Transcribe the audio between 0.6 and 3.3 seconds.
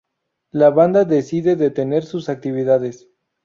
banda decide detener sus actividades.